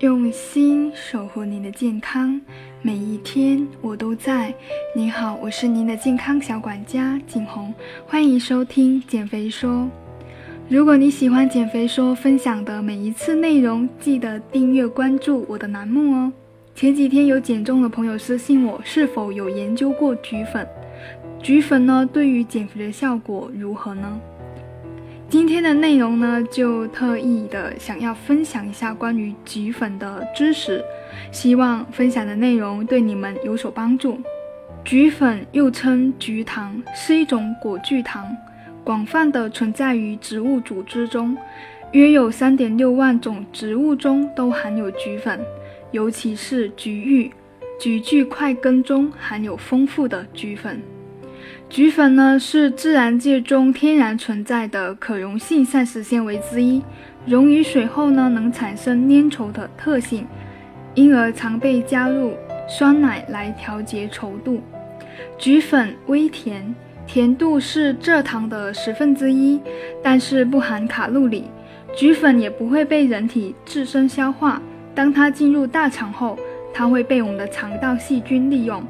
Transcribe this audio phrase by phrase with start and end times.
[0.00, 2.40] 用心守护您的健康，
[2.82, 4.54] 每一天我都在。
[4.94, 7.74] 您好，我是您的健康小管家景红，
[8.06, 9.90] 欢迎收听减肥说。
[10.68, 16.32] 如果你喜欢减肥说分享的每一次内容，记得订阅关注我的栏目哦。
[16.76, 20.64] 前几天有减重的朋友私信我，是否有研究过菊粉？
[21.42, 24.20] 菊粉呢，对于减肥的效果如何呢？
[25.38, 30.84] 今天的内容呢，就特意的想要分享一下关于菊粉的知识，
[31.30, 34.18] 希望分享的内容对你们有所帮助。
[34.84, 38.36] 菊粉又称菊糖，是一种果聚糖，
[38.82, 41.36] 广泛的存在于植物组织中，
[41.92, 45.40] 约有三点六万种植物中都含有菊粉，
[45.92, 47.30] 尤其是菊芋、
[47.78, 50.82] 菊苣块根中含有丰富的菊粉。
[51.68, 56.82] 菊粉呢是自然界中天然存在的可溶性膳食纤维之一，
[57.26, 60.26] 溶于水后呢能产生粘稠的特性，
[60.94, 62.32] 因而常被加入
[62.68, 64.62] 酸奶来调节稠度。
[65.36, 66.74] 菊粉微甜，
[67.06, 69.60] 甜度是蔗糖的十分之一，
[70.02, 71.44] 但是不含卡路里。
[71.96, 74.60] 菊粉也不会被人体自身消化，
[74.94, 76.38] 当它进入大肠后，
[76.72, 78.82] 它会被我们的肠道细菌利用。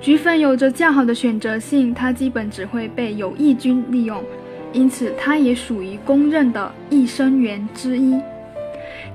[0.00, 4.24] 菊粉有着较好的选择性，它基本只会被有益菌利用，
[4.72, 8.18] 因此它也属于公认的益生元之一。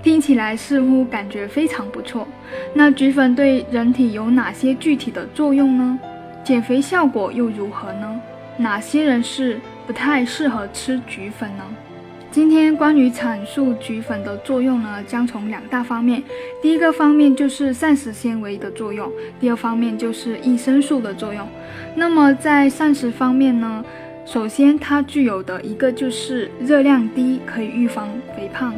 [0.03, 2.27] 听起来似乎感觉非常不错。
[2.75, 5.99] 那菊粉对人体有哪些具体的作用呢？
[6.43, 8.21] 减肥效果又如何呢？
[8.57, 11.63] 哪些人是不太适合吃菊粉呢？
[12.35, 16.21] 今天关于阐述菊粉的作用呢，将从两大方面。
[16.61, 21.47] 第一个方面就是膳食纤维的作用，第二方面就是益生素的作用。
[21.95, 23.81] 那么在膳食方面呢，
[24.25, 28.73] 首先它具有的一个就是热量低，可以预防肥胖。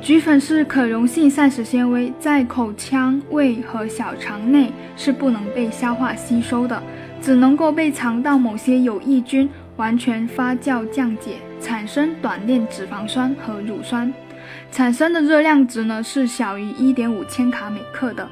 [0.00, 6.82] 菊粉是可溶性膳食纤维，在口腔、胃和小肠内是不能被消化吸收的，
[7.20, 9.46] 只能够被肠道某些有益菌
[9.78, 11.38] 完全发酵降解。
[11.60, 14.14] 产生短链脂肪酸和乳酸，
[14.70, 18.28] 产生的热量值呢是小于一点五千卡每克的。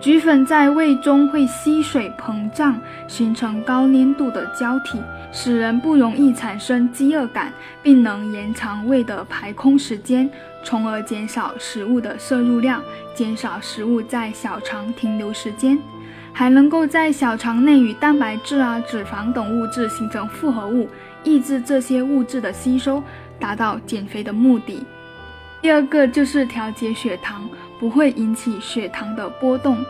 [0.00, 5.00] 菊粉在胃中会吸水膨胀，形成高粘度的胶体，
[5.32, 10.28] 使人不容易产生饥饿感，并能延长胃的排空时间，
[10.64, 12.82] 从而减少食物的摄入量，
[13.14, 15.78] 减少食物在小肠停留时间，
[16.38, 20.88] 还能够在小肠内与蛋白质啊、脂肪等物质形成复合物。
[21.24, 23.02] 抑制这些物质的吸收，
[23.40, 24.86] 达到减肥的目的。
[25.60, 27.50] 第二个就是调节血糖，
[27.80, 29.84] 不会引起血糖的波动。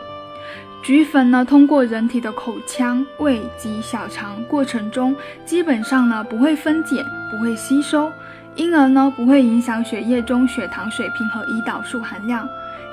[0.81, 8.11] 菊粉呢，通过人体的口腔、胃及小肠过程中，基本上呢不会分解，不会吸收，
[8.55, 12.49] 因而呢不会影响血液中血糖水平和胰岛素含量。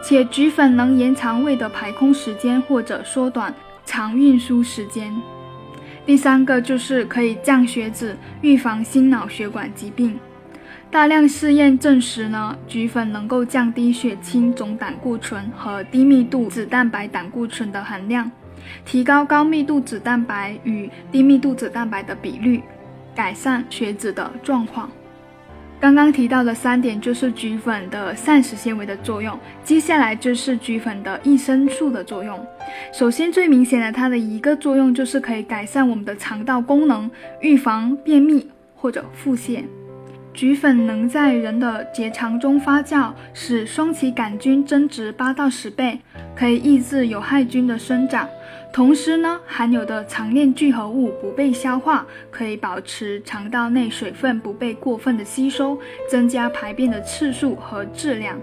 [0.08, 3.52] 且菊粉能延长胃的排空时间，或者缩短
[3.84, 5.12] 肠运输时间。
[6.06, 10.16] 第三个就是可以降血脂，预防心脑血管疾病。
[10.92, 18.30] 大量试验证实呢，菊粉能够降低血清总胆固醇和低密度脂蛋白胆固醇的含量，
[18.84, 22.62] 提高高密度脂蛋白与低密度脂蛋白的比率，
[23.12, 24.88] 改善血脂的状况。
[25.78, 32.44] 刚刚提到的三点就是菊粉的膳食纤维的作用，接下来就是菊粉的益生素的作用。
[32.92, 37.10] 首先，最明显的它的一个作用就是可以改善我们的肠道功能，
[37.40, 39.64] 预防便秘或者腹泻。
[40.32, 45.98] 菊粉能在人的结肠中发酵，使双歧杆菌增殖八到十倍，
[46.36, 48.28] 可以抑制有害菌的生长。
[48.72, 55.78] 同时呢，含有的长链聚合物不被消化，可以保持肠道内水分不被过分的吸收，
[56.10, 58.38] 增加排便的次数和质量。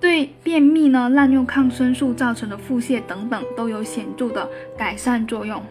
[0.00, 5.62] 对便秘呢、滥用抗生素造成的腹泻等等都有显著的改善作用。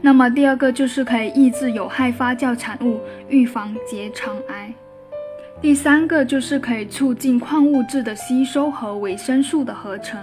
[0.00, 4.72] 那么第二个就是可以抑制有害发酵产物，预防结肠癌。
[5.60, 10.18] 第三个就是可以促进矿物质的吸收和维生素的合成。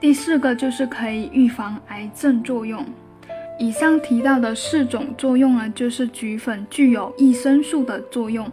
[0.00, 2.84] 第四个就是可以预防癌症作用。
[3.58, 8.48] 以上提到的四种作用呢，就是菊粉具有益生素的作用。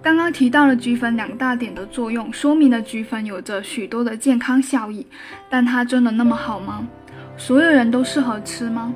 [0.00, 5.06] 刚刚提到了菊粉两大点的作用，说明了菊粉有着许多的健康效益。
[5.50, 6.86] 但它真的那么好吗？
[7.36, 8.94] 所有人都适合吃吗？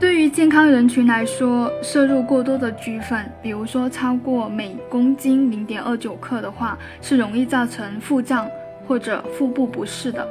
[0.00, 8.48] 对于健康人群来说，摄入过多的菊粉，比如说超过每公斤零点二九克的话，是容易造成腹胀
[8.86, 10.26] 或者腹部不适的。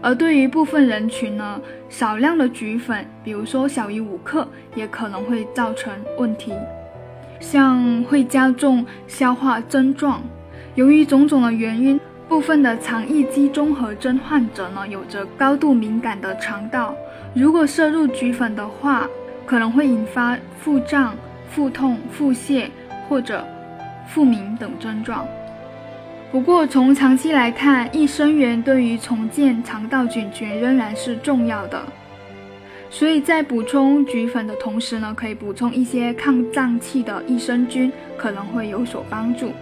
[0.00, 6.52] 而对于部分人群呢，少量的菊粉，比如说小于五克，也可能会造成问题，
[7.40, 10.22] 像会加重消化症状。
[10.74, 12.00] 由于种种的原因。
[12.28, 16.94] 部分的肠易激综合征患者呢，有着高度敏感的肠道，
[17.34, 19.06] 如果摄入菊粉的话，
[19.44, 21.14] 可能会引发腹胀、
[21.50, 22.70] 腹痛、腹泻
[23.06, 23.44] 或者
[24.08, 25.26] 腹鸣等症状。
[26.32, 31.82] 不过，从长期来看，益生元对于重建肠道菌群仍然是重要的。
[32.88, 39.52] 所以在补充菊粉的同时呢，可以补充一些抗胀气的益生菌，可能会有所帮助。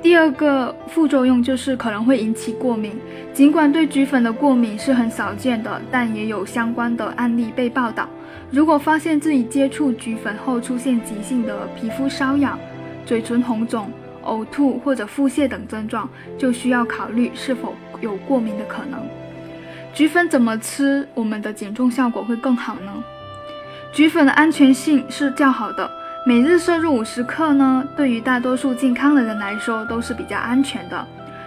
[0.00, 2.92] 第二个副作用就是可能会引起过敏。
[3.34, 8.08] 尽管对菊粉的过敏是很少见的，但也有相关的案例被报道。
[8.52, 12.56] 如果发现自己接触菊粉后出现急性的皮肤瘙痒、
[13.04, 13.90] 嘴唇红肿、
[14.30, 19.00] 呕吐或者腹泻等症状，就需要考虑是否有过敏的可能。
[19.92, 23.04] 菊粉怎么吃，我们的减重效果会更好呢？
[23.92, 25.90] 菊粉的安全性是较好的。
[26.24, 31.06] 每日摄入五十克呢，对于大多数健康的人来说都是比较安全的。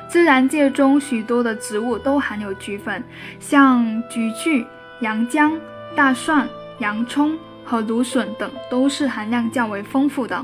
[0.09, 3.01] 自然界中许多的植物都含有菊粉，
[3.39, 4.65] 像菊苣、
[4.99, 5.57] 洋姜、
[5.95, 6.47] 大蒜、
[6.79, 10.43] 洋葱和芦笋等都是含量较为丰富的。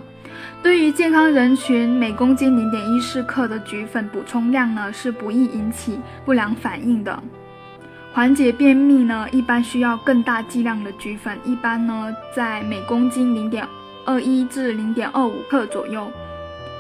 [0.62, 7.22] 对于健康人群，每公斤零点一四克的菊粉补充量呢是不易引起不良反应的。
[8.14, 13.68] 缓解便秘呢，一般需要更大剂量的菊粉，一般呢在每公斤零点。
[14.06, 16.12] 二一至零点二五克左右，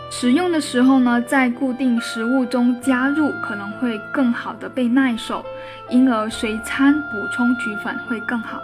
[0.09, 5.45] 使用的时候呢，在固定食物中加入可能会更好的被耐受，
[5.91, 8.59] 因而随餐补充菊粉会更好。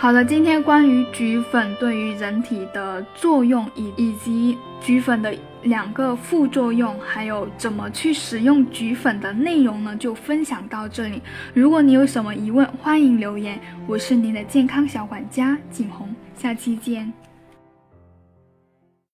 [0.00, 5.30] 好了，今天关于菊粉对于人体的作用，以以及菊粉的
[5.64, 11.20] 两个副作用，还有怎么去使用菊粉的内容呢，就分享到这里。
[11.52, 13.60] 如果你有什么疑问，欢迎留言。
[13.86, 17.12] 我是您的健康小管家景红，下期见。